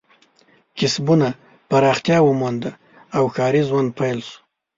[0.77, 1.27] کسبونه
[1.69, 2.71] پراختیا ومونده
[3.17, 4.37] او ښاري ژوند پیل شو.